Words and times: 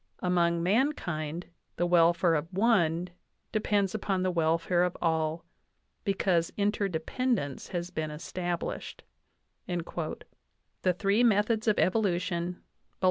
Among 0.21 0.63
mankind 0.63 1.45
the 1.75 1.85
welfare 1.85 2.33
of 2.33 2.51
one 2.51 3.11
depends 3.51 3.93
upon 3.93 4.23
the 4.23 4.31
welfare 4.31 4.81
of 4.81 4.97
all, 4.99 5.45
because 6.05 6.51
interdependence 6.57 7.67
has 7.67 7.91
been 7.91 8.09
established" 8.09 9.03
(The 9.67 10.93
three 10.97 11.23
Methods 11.23 11.67
of 11.67 11.77
Evolution, 11.77 12.53
Bull. 12.53 12.61